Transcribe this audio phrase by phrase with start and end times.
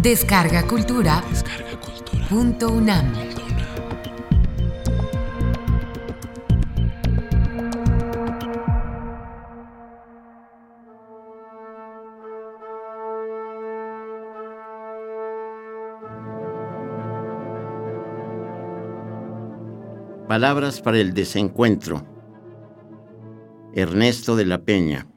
[0.00, 1.24] Descarga Cultura.
[2.28, 3.12] Punto UNAM.
[20.28, 22.06] Palabras para el desencuentro.
[23.74, 25.08] Ernesto de la Peña.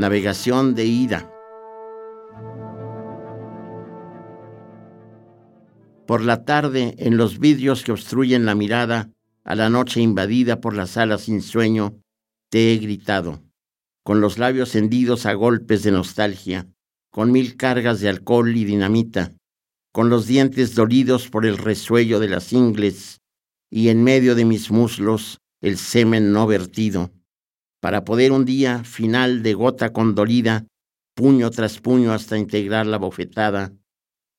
[0.00, 1.30] Navegación de ida.
[6.06, 9.10] Por la tarde, en los vidrios que obstruyen la mirada,
[9.44, 12.00] a la noche invadida por las alas sin sueño,
[12.48, 13.42] te he gritado,
[14.02, 16.66] con los labios hendidos a golpes de nostalgia,
[17.10, 19.32] con mil cargas de alcohol y dinamita,
[19.92, 23.20] con los dientes dolidos por el resuello de las ingles
[23.68, 27.10] y en medio de mis muslos el semen no vertido,
[27.80, 30.66] para poder un día final de gota condolida,
[31.14, 33.72] puño tras puño hasta integrar la bofetada,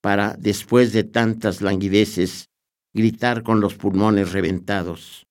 [0.02, 2.46] para, después de tantas languideces,
[2.94, 5.26] gritar con los pulmones reventados.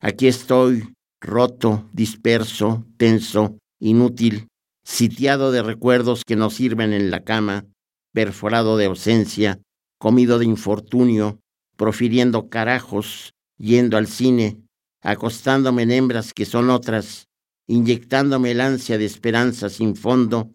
[0.00, 4.48] Aquí estoy, roto, disperso, tenso, inútil,
[4.84, 7.66] sitiado de recuerdos que no sirven en la cama,
[8.12, 9.60] perforado de ausencia,
[9.98, 11.40] comido de infortunio,
[11.76, 14.62] profiriendo carajos, yendo al cine,
[15.02, 17.28] acostándome en hembras que son otras,
[17.66, 20.54] inyectándome el ansia de esperanza sin fondo,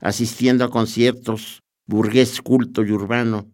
[0.00, 3.50] asistiendo a conciertos, burgués culto y urbano,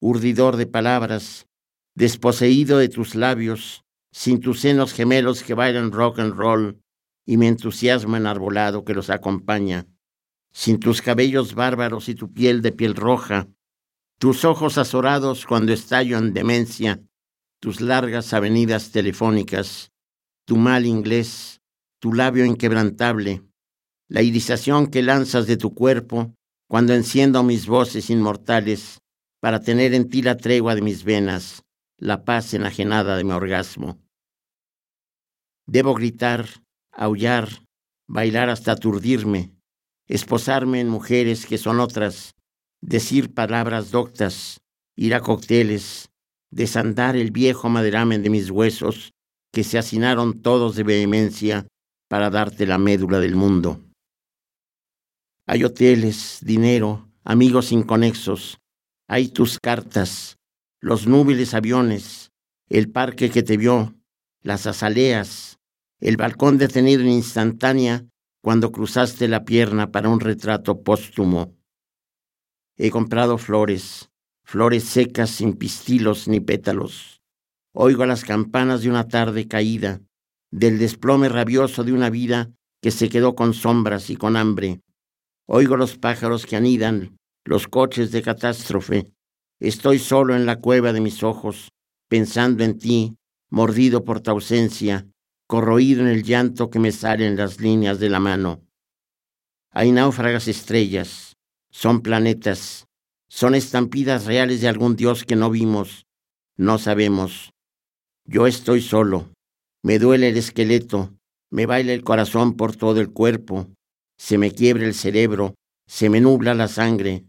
[0.00, 1.46] urdidor de palabras,
[1.94, 6.80] desposeído de tus labios, sin tus senos gemelos que bailan rock and roll
[7.26, 9.86] y mi entusiasmo enarbolado que los acompaña
[10.56, 13.46] sin tus cabellos bárbaros y tu piel de piel roja,
[14.18, 16.98] tus ojos azorados cuando estallo en demencia,
[17.60, 19.90] tus largas avenidas telefónicas,
[20.46, 21.60] tu mal inglés,
[22.00, 23.42] tu labio inquebrantable,
[24.08, 26.34] la irisación que lanzas de tu cuerpo
[26.68, 28.98] cuando enciendo mis voces inmortales
[29.40, 31.62] para tener en ti la tregua de mis venas,
[31.98, 33.98] la paz enajenada de mi orgasmo.
[35.66, 36.46] Debo gritar,
[36.92, 37.48] aullar,
[38.08, 39.52] bailar hasta aturdirme,
[40.06, 42.34] esposarme en mujeres que son otras,
[42.80, 44.60] decir palabras doctas,
[44.96, 46.10] ir a cócteles,
[46.50, 49.12] desandar el viejo maderamen de mis huesos,
[49.52, 51.66] que se hacinaron todos de vehemencia
[52.08, 53.82] para darte la médula del mundo.
[55.46, 58.58] Hay hoteles, dinero, amigos inconexos,
[59.08, 60.36] hay tus cartas,
[60.80, 62.30] los núbiles aviones,
[62.68, 63.94] el parque que te vio,
[64.42, 65.58] las azaleas,
[66.00, 68.06] el balcón detenido en instantánea
[68.42, 71.56] cuando cruzaste la pierna para un retrato póstumo.
[72.76, 74.10] He comprado flores,
[74.46, 77.20] flores secas sin pistilos ni pétalos.
[77.74, 80.00] Oigo las campanas de una tarde caída,
[80.52, 84.80] del desplome rabioso de una vida que se quedó con sombras y con hambre.
[85.48, 89.12] Oigo los pájaros que anidan, los coches de catástrofe.
[89.58, 91.72] Estoy solo en la cueva de mis ojos,
[92.08, 93.16] pensando en ti,
[93.50, 95.08] mordido por tu ausencia,
[95.48, 98.62] corroído en el llanto que me salen las líneas de la mano.
[99.72, 101.34] Hay náufragas estrellas,
[101.70, 102.86] son planetas,
[103.28, 106.06] son estampidas reales de algún Dios que no vimos,
[106.56, 107.52] no sabemos.
[108.24, 109.30] Yo estoy solo,
[109.82, 111.14] me duele el esqueleto,
[111.50, 113.68] me baila el corazón por todo el cuerpo,
[114.18, 115.54] se me quiebra el cerebro,
[115.86, 117.24] se me nubla la sangre.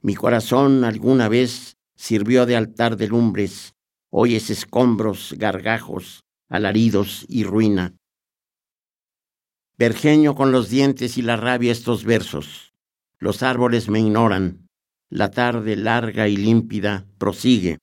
[0.00, 3.74] Mi corazón alguna vez sirvió de altar de lumbres,
[4.10, 7.94] hoy es escombros, gargajos, alaridos y ruina.
[9.76, 12.72] Vergeño con los dientes y la rabia estos versos.
[13.18, 14.67] Los árboles me ignoran.
[15.10, 17.78] La tarde larga y límpida prosigue.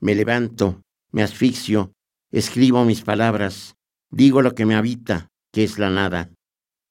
[0.00, 0.80] Me levanto,
[1.12, 1.92] me asfixio,
[2.30, 3.74] escribo mis palabras,
[4.10, 6.30] digo lo que me habita, que es la nada.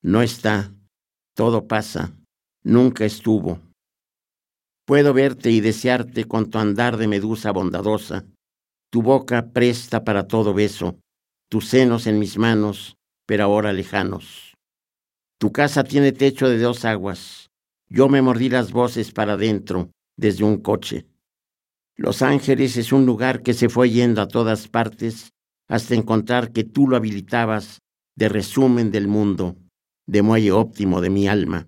[0.04, 0.74] No está,
[1.36, 2.16] todo pasa,
[2.64, 3.60] nunca estuvo.
[4.86, 8.26] Puedo verte y desearte con tu andar de medusa bondadosa,
[8.92, 11.00] tu boca presta para todo beso,
[11.50, 12.96] tus senos en mis manos,
[13.26, 14.54] pero ahora lejanos.
[15.40, 17.51] Tu casa tiene techo de dos aguas.
[17.94, 21.08] Yo me mordí las voces para adentro, desde un coche.
[21.98, 25.32] Los Ángeles es un lugar que se fue yendo a todas partes
[25.68, 27.80] hasta encontrar que tú lo habilitabas
[28.16, 29.58] de resumen del mundo,
[30.08, 31.68] de muelle óptimo de mi alma.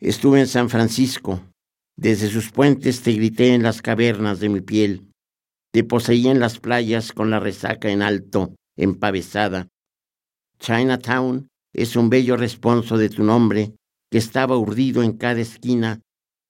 [0.00, 1.40] Estuve en San Francisco.
[1.96, 5.12] Desde sus puentes te grité en las cavernas de mi piel.
[5.72, 9.68] Te poseí en las playas con la resaca en alto, empavesada.
[10.58, 13.72] Chinatown es un bello responso de tu nombre
[14.10, 16.00] que estaba urdido en cada esquina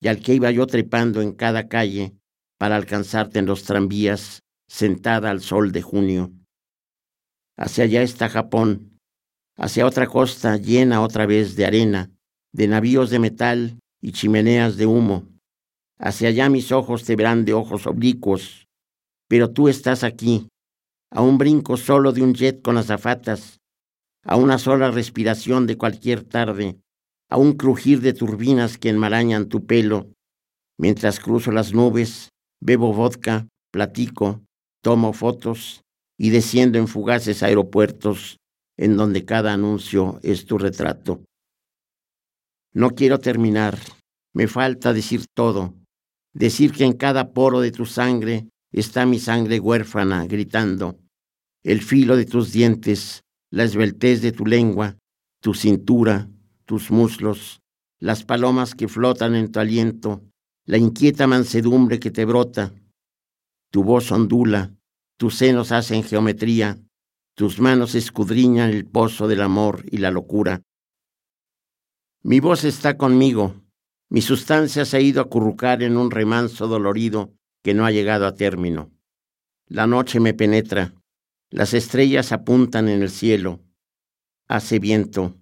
[0.00, 2.14] y al que iba yo trepando en cada calle
[2.58, 6.32] para alcanzarte en los tranvías, sentada al sol de junio.
[7.56, 8.98] Hacia allá está Japón,
[9.56, 12.10] hacia otra costa llena otra vez de arena,
[12.52, 15.28] de navíos de metal y chimeneas de humo.
[15.98, 18.66] Hacia allá mis ojos te verán de ojos oblicuos,
[19.28, 20.48] pero tú estás aquí,
[21.10, 23.58] a un brinco solo de un jet con azafatas,
[24.22, 26.78] a una sola respiración de cualquier tarde,
[27.28, 30.12] a un crujir de turbinas que enmarañan tu pelo,
[30.78, 32.30] mientras cruzo las nubes,
[32.60, 34.42] bebo vodka, platico,
[34.82, 35.82] tomo fotos
[36.18, 38.38] y desciendo en fugaces aeropuertos
[38.78, 41.24] en donde cada anuncio es tu retrato.
[42.72, 43.78] No quiero terminar,
[44.34, 45.74] me falta decir todo,
[46.34, 50.98] decir que en cada poro de tu sangre está mi sangre huérfana gritando,
[51.64, 54.98] el filo de tus dientes, la esbeltez de tu lengua,
[55.40, 56.28] tu cintura,
[56.66, 57.62] tus muslos,
[57.98, 60.22] las palomas que flotan en tu aliento,
[60.66, 62.74] la inquieta mansedumbre que te brota.
[63.70, 64.74] Tu voz ondula,
[65.16, 66.78] tus senos hacen geometría,
[67.34, 70.62] tus manos escudriñan el pozo del amor y la locura.
[72.22, 73.54] Mi voz está conmigo,
[74.08, 77.32] mi sustancia se ha ido a acurrucar en un remanso dolorido
[77.62, 78.90] que no ha llegado a término.
[79.68, 80.94] La noche me penetra,
[81.50, 83.60] las estrellas apuntan en el cielo,
[84.48, 85.36] hace viento,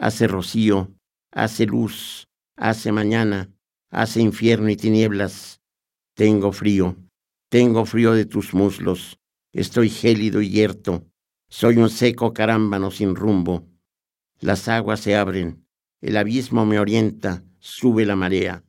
[0.00, 0.96] hace rocío,
[1.30, 2.26] hace luz,
[2.56, 3.52] hace mañana,
[3.90, 5.60] hace infierno y tinieblas.
[6.14, 6.96] Tengo frío,
[7.50, 9.18] tengo frío de tus muslos,
[9.52, 11.06] estoy gélido y yerto,
[11.50, 13.68] soy un seco carámbano sin rumbo.
[14.40, 15.66] Las aguas se abren,
[16.00, 18.64] el abismo me orienta, sube la marea.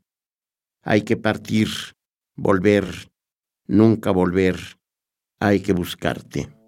[0.84, 1.70] Hay que partir,
[2.36, 3.10] volver,
[3.68, 4.80] nunca volver,
[5.40, 6.61] hay que buscarte.